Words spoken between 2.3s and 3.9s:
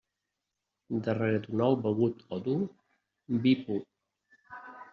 o dur, vi pur.